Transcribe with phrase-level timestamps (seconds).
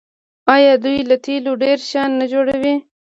[0.55, 2.75] آیا دوی له تیلو ډیر شیان نه جوړوي؟